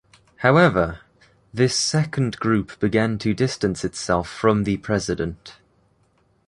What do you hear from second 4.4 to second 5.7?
the President.